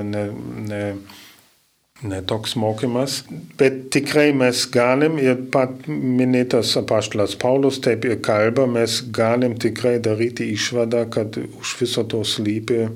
[0.07, 0.29] ne,
[0.69, 0.85] ne
[2.03, 3.21] ne toks mokymas.
[3.57, 9.97] Bet tikrai mes galim, ir pat minėtas apaštalas Paulius taip ir kalba, mes galim tikrai
[10.03, 12.87] daryti išvadą, kad už viso to slypi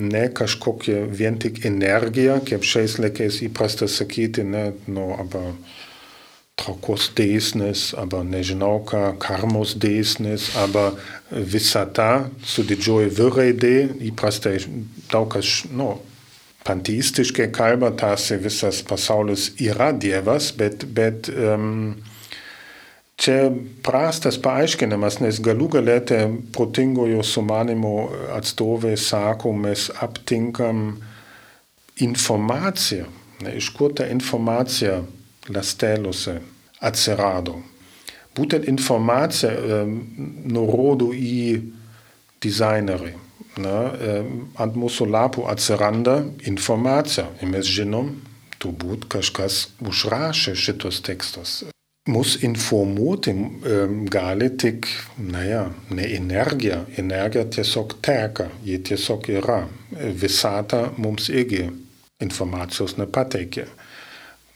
[0.00, 5.50] ne kažkokia vien tik energija, kaip šiais laikais įprasta sakyti, ne, nu, arba
[6.60, 10.90] traukos dėsnis, arba nežinau ką, karmos dėsnis, arba
[11.30, 13.74] visata su didžioji vyraidė,
[14.10, 14.58] įprastai
[15.10, 15.94] daug kas, nu,
[16.66, 21.94] panteistiškai kalba, tarsi visas pasaulis yra Dievas, bet, bet um,
[23.20, 23.50] čia
[23.84, 26.20] prastas paaiškinimas, nes galų galėte
[26.54, 27.94] protingojo sumanimo
[28.36, 31.00] atstovai sako, mes aptinkam
[32.00, 33.08] informaciją,
[33.44, 35.00] ne, iš kur ta informacija
[35.54, 36.38] ląstelėse
[36.80, 37.58] atsirado.
[38.36, 39.98] Būtent informacija um,
[40.46, 41.60] nurodo į
[42.40, 43.16] dizainerį
[43.58, 43.76] na,
[44.60, 48.14] ant mūsų lapų atsiranda informacija ir mes žinom,
[48.60, 51.60] turbūt kažkas užrašė šitos tekstus.
[52.10, 53.34] Mūsų informuoti
[54.10, 54.88] gali tik,
[55.20, 59.60] naja, ne energija, energija tiesiog teka, ji tiesiog yra.
[60.22, 61.66] Visata mums irgi
[62.24, 63.66] informacijos nepateikė.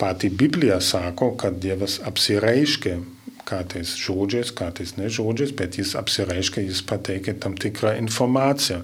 [0.05, 2.99] Pati Biblija sako, kad Dievas apsireiškia
[3.49, 8.83] kartais žodžiais, kartais ne žodžiais, bet jis apsireiškia, jis pateikia tam tikrą informaciją.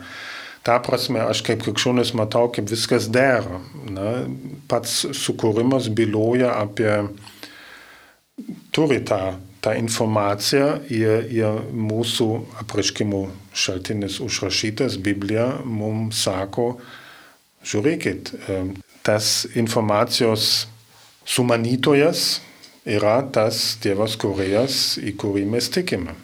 [0.64, 3.60] Ta prasme, aš kaip krikščionis matau, kaip viskas dera.
[3.92, 4.24] Na,
[4.68, 6.96] pats sukūrimas byloja apie,
[8.72, 12.30] turi tą, tą informaciją ir, ir mūsų
[12.64, 16.74] apraškimų šaltinis užrašytas, Biblija mums sako,
[17.68, 18.36] žiūrėkit,
[19.04, 20.69] tas informacijos
[21.30, 22.40] sumanytojas,
[22.88, 26.16] yra tas tėvas kuriejas, į kurį mes tikime.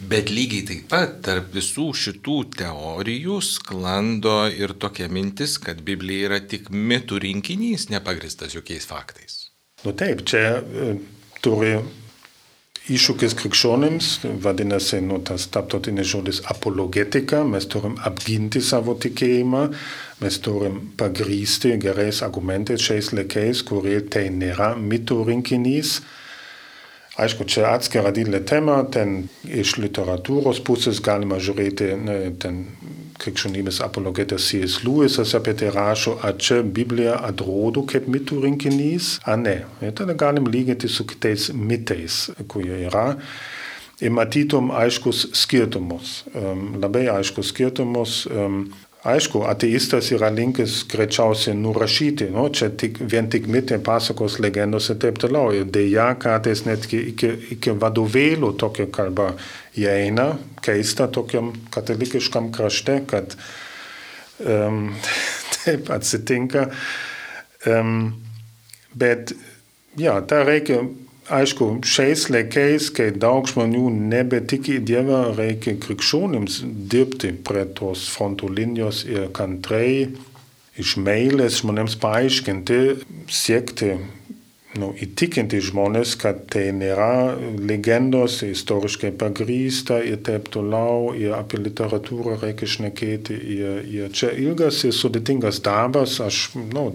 [0.00, 6.38] Bet lygiai taip pat tarp visų šitų teorijų sklando ir tokia mintis, kad Biblija yra
[6.40, 9.50] tik mitų rinkinys, nepagristas jokiais faktais.
[9.84, 10.94] Nu taip, čia e,
[11.44, 11.74] turi
[12.90, 14.08] iššūkis krikščionims,
[14.42, 19.62] vadinasi, nu, tas taptotinis žodis apologetika, mes turim apginti savo tikėjimą,
[20.20, 26.00] mes turim pagrysti gerais argumentais šiais laikais, kurie tai nėra mitų rinkinys.
[27.20, 32.62] Aišku, čia atskira didelė tema, ten iš literatūros pusės galima žiūrėti, ne, ten
[33.20, 34.80] krikščionybės apologetas C.S.
[34.86, 39.56] Lewisas apie tai rašo, ar čia Biblija atrodo kaip mitų rinkinys, ar ne.
[39.84, 43.10] Ir tada galim lyginti su kitais mitais, kurie yra.
[44.00, 48.22] Ir matytum aiškus skirtumus, um, labai aiškus skirtumus.
[48.32, 54.90] Um, Aišku, ateistas yra linkęs greičiausiai nurašyti, nu, čia tik, vien tik mitai, pasakos, legendos
[54.92, 55.54] ir taip toliau.
[55.56, 59.30] Ir dėja, kartais netgi iki, iki vadovėlių tokia kalba
[59.80, 63.38] įeina, keista tokiam katalikiškam krašte, kad
[64.44, 64.90] um,
[65.56, 66.68] taip atsitinka.
[67.64, 68.20] Um,
[68.92, 69.32] bet,
[69.96, 70.82] ja, tą reikia
[71.30, 78.50] aišku, šiais laikais, kai daug žmonių nebetiki į Dievą, reikia krikščionims dirbti prie tos fronto
[78.50, 80.10] linijos ir kantrai
[80.80, 82.80] iš meilės žmonėms paaiškinti,
[83.30, 83.94] siekti
[84.78, 92.38] nu, įtikinti žmonės, kad tai nėra legendos, istoriškai pagrysta ir taip toliau, ir apie literatūrą
[92.42, 93.38] reikia šnekėti.
[93.56, 96.90] Ir, ir čia ilgas ir sudėtingas darbas, aš, nu,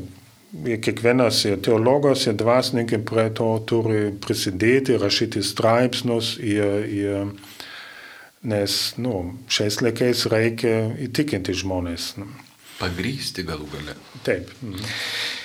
[0.64, 7.32] kiekvienas ir teologas, ir dvasininkai prie to turi prisidėti, rašyti straipsnius, ir, ir,
[8.46, 9.16] nes nu,
[9.52, 10.76] šiais laikais reikia
[11.08, 12.14] įtikinti žmonės.
[12.80, 13.98] Pagrysti galų gale.
[14.28, 14.52] Taip.
[14.62, 15.44] Mhm.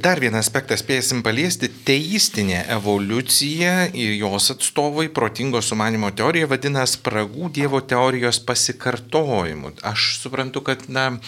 [0.00, 7.52] Dar vieną aspektą spėsim paliesti- teistinė evoliucija ir jos atstovai protingo sumanimo teorija vadina spragų
[7.52, 9.74] Dievo teorijos pasikartojimu.
[9.84, 11.20] Aš suprantu, kad, na,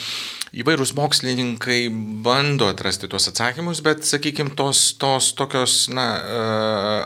[0.55, 1.90] įvairūs mokslininkai
[2.25, 6.40] bando atrasti tuos atsakymus, bet, sakykime, tos, tos tokios, na, e,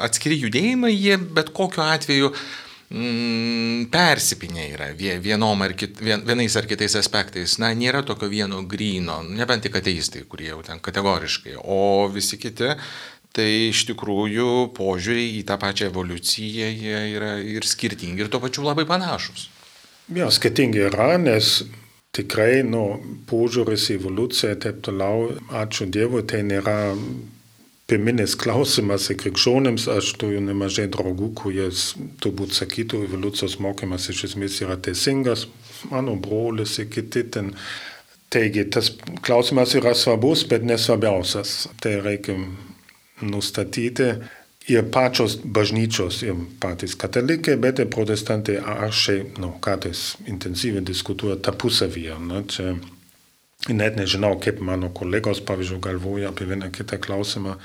[0.07, 2.33] atskiri judėjimai, jie bet kokiu atveju
[2.91, 7.59] mm, persipinė yra vienom ar kit, vien, vienais ar kitais aspektais.
[7.63, 12.75] Na, nėra tokio vieno gryno, nebent tik ateistai, kurie jau ten kategoriškai, o visi kiti.
[13.37, 18.65] Tai iš tikrųjų požiūriai į tą pačią evoliuciją jie yra ir skirtingi, ir tuo pačiu
[18.65, 19.51] labai panašus.
[20.17, 21.59] Jo, skirtingi yra, nes
[22.17, 22.85] tikrai nu,
[23.29, 26.95] požiūris į evoliuciją ir taip toliau, ačiū Dievui, tai nėra
[27.91, 31.69] pirminis klausimas krikščionims, aš turiu nemažai draugų, kurie
[32.23, 35.47] turbūt sakytų, evoliucijos mokymas iš esmės yra teisingas,
[35.93, 37.55] mano brolis ir kiti ten.
[38.27, 38.89] Taigi, tas
[39.23, 41.69] klausimas yra svarbus, bet nesvarbiausias.
[41.79, 42.35] Tai reikia
[43.23, 44.09] nustatyti
[44.67, 52.19] ir pačios bažnyčios, ir patys katalikai, bet ir protestantai aršiai, nu, kartais intensyviai diskutuoja tarpusavyje.
[52.27, 52.75] Ne, čia
[53.69, 57.57] net nežinau, kaip mano kolegos, pavyzdžiui, galvoja apie vieną kitą klausimą.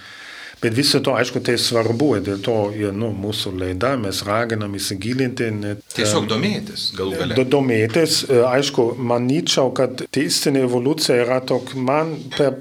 [0.62, 5.48] Bet vis dėlto, aišku, tai svarbu, dėl to ir nu, mūsų laida mes raginam įsigilinti.
[5.58, 7.46] Net, Tiesiog domėtis, galų gale.
[7.50, 12.60] Domėtis, aišku, manyčiau, kad teistinė evoliucija yra tok, man per,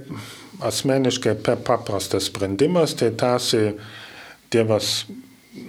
[0.64, 3.66] asmeniškai per paprastas sprendimas, tai tarsi
[4.51, 5.05] Dievas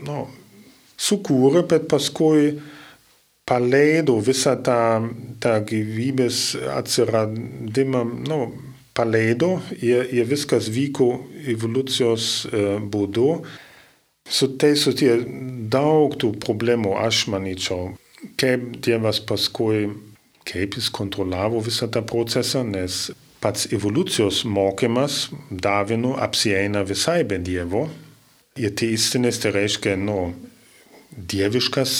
[0.07, 0.23] nu,
[0.97, 2.55] sukūrė, bet paskui
[3.51, 5.09] paleido visą tą,
[5.43, 6.37] tą gyvybės
[6.71, 8.39] atsiradimą, nu,
[8.95, 11.09] paleido ir, ir viskas vyko
[11.51, 13.27] evoliucijos uh, būdu.
[14.31, 15.17] Su tai susiję
[15.73, 17.89] daug tų problemų, aš manyčiau,
[18.39, 19.89] kaip Dievas paskui,
[20.47, 23.09] kaip jis kontroliavo visą tą procesą, nes
[23.43, 27.89] pats evoliucijos mokymas Davinu apsieina visai be Dievo.
[28.61, 30.31] Ir teistinis tai reiškia, nu,
[31.11, 31.91] dieviškas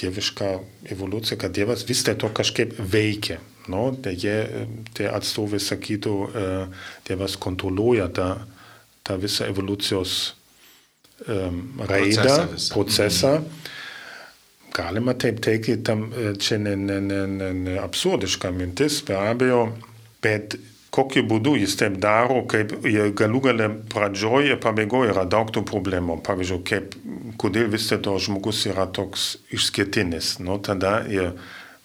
[0.00, 0.50] dieviška
[0.94, 3.40] evoliucija, kad Dievas vis dėlto kažkaip veikia.
[3.70, 8.30] No, tai, jie, tai atstovai sakytų, uh, Dievas kontroliuoja tą,
[9.06, 10.16] tą visą evoliucijos
[11.28, 12.74] um, raidą, procesą.
[12.74, 13.34] Procesą.
[13.38, 13.76] Mm.
[14.70, 19.64] Galima taip teikti, tam, čia ne, ne, ne, ne, ne absurdiška mintis, be abejo,
[20.22, 20.54] bet
[20.94, 22.74] kokiu būdu jis taip daro, kaip
[23.18, 26.20] galų gale pradžioje ir pabaigoje yra daug tų problemų.
[26.26, 26.96] Pavyzdžiui, kaip,
[27.40, 30.38] kodėl vis dėlto žmogus yra toks išskirtinis.
[30.42, 31.32] Nu, tada ir,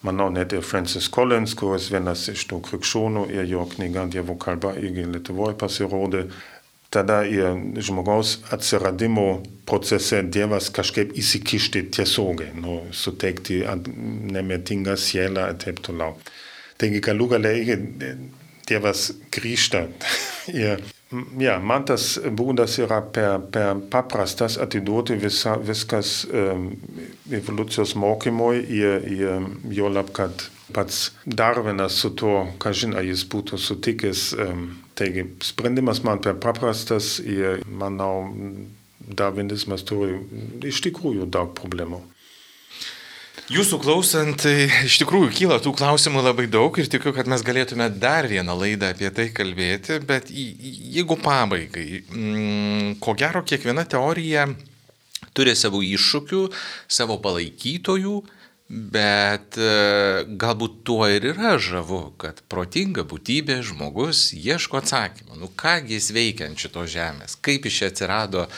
[0.06, 4.74] manau, net ir Francis Collins, kuris vienas iš tų krikščionių ir jo knyga Dievo kalba
[4.82, 6.26] irgi Lietuvoje pasirodė,
[6.96, 13.62] tada ir žmogaus atsiradimo procese Dievas kažkaip įsikišti tiesiogiai, nu, suteikti
[14.32, 16.16] nemirtingą sielą ir taip toliau.
[16.80, 17.54] Taigi galų gale
[18.70, 19.86] Dievas grįžta.
[20.64, 20.82] Ir,
[21.42, 26.72] ja, man tas būdas yra per, per paprastas atiduoti visa, viskas um,
[27.34, 33.62] evoliucijos mokymui ir, ir jo lab, kad pats Darvinas su tuo, ką žinai, jis būtų
[33.62, 34.26] sutikęs.
[34.46, 34.66] Um,
[34.98, 38.30] taigi, sprendimas man per paprastas ir manau,
[39.06, 40.18] darvinizmas turi
[40.66, 42.02] iš tikrųjų daug problemų.
[43.46, 47.86] Jūsų klausant, tai iš tikrųjų kyla tų klausimų labai daug ir tikiu, kad mes galėtume
[47.94, 54.48] dar vieną laidą apie tai kalbėti, bet jeigu pabaigai, mm, ko gero kiekviena teorija
[55.38, 56.42] turi savo iššūkių,
[56.90, 58.16] savo palaikytojų,
[58.66, 59.70] bet e,
[60.42, 65.38] galbūt tuo ir yra žavu, kad protinga būtybė žmogus ieško atsakymą.
[65.38, 68.58] Nu kągi jis veikia ant šitos žemės, kaip iš čia atsirado uh,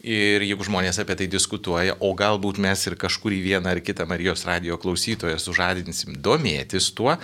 [0.00, 4.46] Ir jeigu žmonės apie tai diskutuoja, o galbūt mes ir kažkurį vieną ar kitą Marijos
[4.48, 7.18] radio klausytoją sužadinsim domėtis tuo,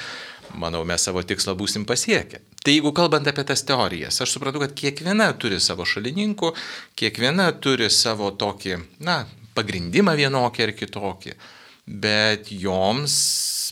[0.60, 2.42] manau, mes savo tikslą būsim pasiekę.
[2.60, 6.52] Tai jeigu kalbant apie tas teorijas, aš suprantu, kad kiekviena turi savo šalininkų,
[7.00, 8.76] kiekviena turi savo tokį,
[9.08, 9.22] na,
[9.56, 11.32] pagrindimą vienokį ar kitokį,
[12.04, 13.16] bet joms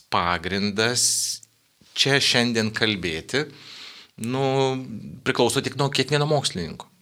[0.08, 1.04] pagrindas
[1.92, 3.44] čia šiandien kalbėti,
[4.24, 4.48] nu,
[5.26, 6.93] priklauso tik nuo kiekvieno mokslininko.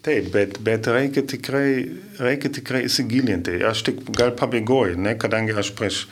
[0.00, 1.70] Taip, bet, bet reikia tikrai,
[2.20, 3.58] reikia tikrai įsigilinti.
[3.68, 6.06] Aš tik gal pabaigoju, ne, kadangi aš prieš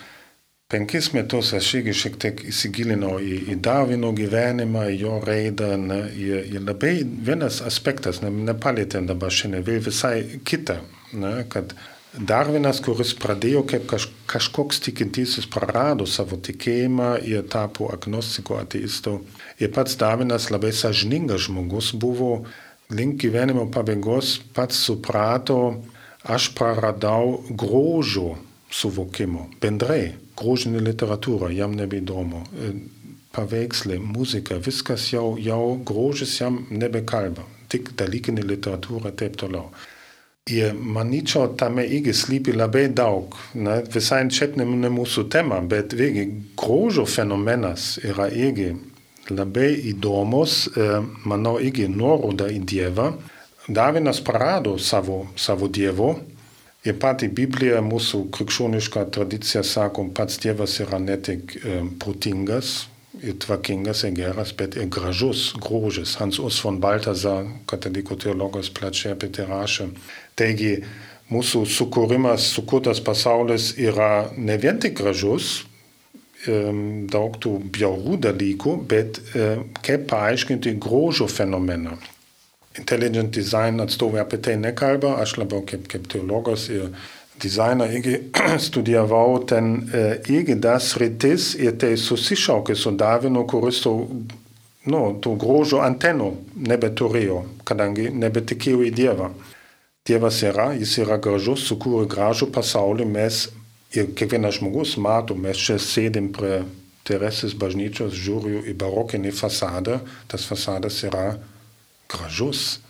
[0.69, 5.71] penkis metus aš irgi šiek tiek įsigilinau į, į Darvino gyvenimą, jo raidą.
[5.81, 10.83] Ne, ir, ir labai vienas aspektas, ne, nepalėtėm dabar šiandien, vėl visai kitą,
[11.17, 11.73] ne, kad
[12.19, 19.21] Darvinas, kuris pradėjo kaip kaž, kažkoks tikintysis, prarado savo tikėjimą ir tapo agnostiku, ateistu.
[19.61, 22.43] Ir pats Darvinas labai sažiningas žmogus buvo
[22.91, 25.59] link gyvenimo pabaigos pats suprato,
[26.25, 28.37] aš praradau grožio
[28.73, 32.73] suvokimo, bendrai, grožinė literatūra, jam nebeįdomu, e,
[33.37, 39.69] paveikslai, muzika, viskas jau, jau grožis jam nebekalba, tik dalykinė literatūra ir taip toliau.
[40.49, 46.25] Ir manyčiau, tame irgi slypi labai daug, ne, visai čia ne mūsų tema, bet vėlgi
[46.57, 48.73] grožio fenomenas yra irgi
[49.31, 50.89] labai įdomus, e,
[51.29, 53.13] manau, irgi nuoroda į Dievą.
[53.69, 56.15] Davinas prarado savo, savo Dievo
[56.85, 62.89] ir pati Biblija, mūsų krikščioniška tradicija sako, pats Dievas yra ne tik e, protingas,
[63.23, 66.17] ir tvarkingas, ir geras, bet ir gražus, grožis.
[66.21, 69.89] Hans Urs von Balthasar, katalikų teologas, plačiai apie tai rašė.
[70.39, 70.75] Taigi,
[71.33, 75.65] mūsų sukūrimas, sukurtas pasaulis yra ne vien tik gražus,
[76.47, 79.19] daug tų bjaurų dalykų, bet
[79.83, 81.97] kaip paaiškinti grožio fenomeną.
[82.79, 86.93] intelligent design atstovai apie tai nekalba, aš labiau kaip, kaip teologas ir
[87.43, 88.17] dizajner irgi
[88.69, 93.95] studijavau, ten e, irgi tas rytis ir tai susišaukė su Davinu, kuris to,
[94.91, 96.33] nu, to grožio antenų
[96.71, 99.31] nebeturėjo, kadangi nebetikėjo į Dievą.
[100.09, 103.47] Dievas yra, jis yra gražus, sukūrė gražų pasaulį, mes
[103.95, 106.63] ir kiekvienas žmogus mato, mes čia sėdim prie
[107.09, 109.95] Teresės bažnyčios, žiūriu į barokinį fasadą,
[110.29, 111.39] tas fasadas yra
[112.11, 112.83] gražus,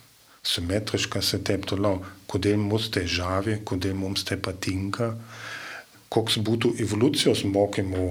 [0.43, 2.01] simetriškas ir taip toliau.
[2.27, 5.13] Kodėl mus tai žavi, kodėl mums tai patinka,
[6.11, 8.09] koks būtų evoliucijos mokymų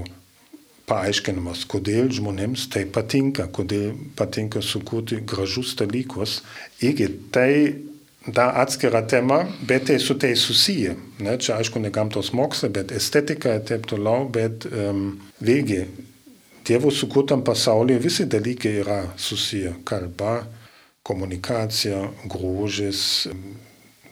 [0.88, 6.40] paaiškinimas, kodėl žmonėms tai patinka, kodėl patinka sukurti gražus dalykus.
[6.80, 7.52] Irgi tai
[8.28, 10.96] da atskira tema, bet tai su tai susiję.
[11.20, 11.38] Ne?
[11.38, 15.10] Čia aišku ne gamtos mokslai, bet estetika ir taip toliau, bet um,
[15.42, 15.86] vėlgi
[16.68, 19.74] Dievo sukurtam pasaulyje visi dalykai yra susiję.
[19.88, 20.42] Kalba,
[21.08, 23.30] komunikacija, grožis,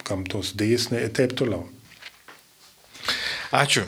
[0.08, 1.66] gamtos dėsniai ir taip toliau.
[3.52, 3.84] Ačiū.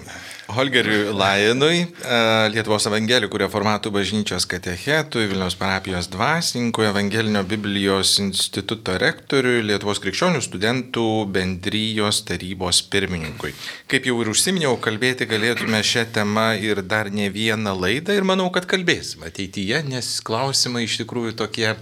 [0.49, 2.19] Holgeriui Lainui, e,
[2.49, 11.05] Lietuvos evangelikų reformatų bažnyčios katechetui, Vilniaus parapijos dvasininkui, Evangelinio Biblijos instituto rektoriui, Lietuvos krikščionių studentų
[11.35, 13.53] bendrijos tarybos pirmininkui.
[13.93, 18.49] Kaip jau ir užsiminiau, kalbėti galėtume šią temą ir dar ne vieną laidą ir manau,
[18.55, 21.75] kad kalbėsim ateityje, nes klausimai iš tikrųjų tokie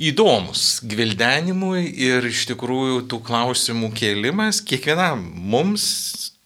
[0.00, 5.90] įdomus gvildenimui ir iš tikrųjų tų klausimų kėlimas kiekvienam mums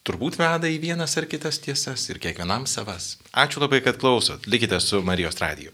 [0.05, 3.15] turbūt veda į vienas ar kitas tiesas ir kiekvienam savas.
[3.33, 4.45] Ačiū labai, kad klausot.
[4.47, 5.73] Likite su Marijos radiju.